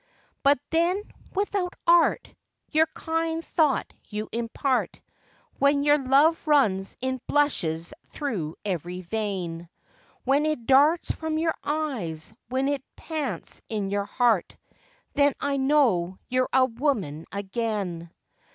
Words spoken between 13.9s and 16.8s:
your heart, Then I know you're a